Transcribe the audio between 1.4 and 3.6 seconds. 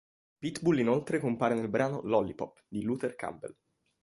nel brano "Lollipop" di Luther Campbell.